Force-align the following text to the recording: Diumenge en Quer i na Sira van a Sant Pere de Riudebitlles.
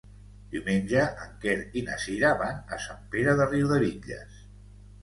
Diumenge 0.53 1.03
en 1.25 1.35
Quer 1.43 1.53
i 1.81 1.83
na 1.91 1.99
Sira 2.07 2.33
van 2.43 2.59
a 2.79 2.81
Sant 2.87 3.05
Pere 3.15 3.39
de 3.43 3.49
Riudebitlles. 3.55 4.43